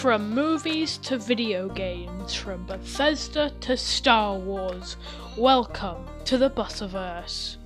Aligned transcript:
From 0.00 0.34
movies 0.34 0.96
to 1.02 1.18
video 1.18 1.68
games, 1.68 2.34
from 2.34 2.64
Bethesda 2.64 3.52
to 3.60 3.76
Star 3.76 4.38
Wars, 4.38 4.96
welcome 5.36 6.06
to 6.24 6.38
the 6.38 6.48
Butterverse. 6.48 7.58